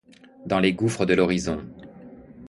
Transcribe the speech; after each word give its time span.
Dans 0.47 0.59
les 0.59 0.73
gouffres 0.73 1.05
de 1.05 1.13
l’horizon 1.13 1.63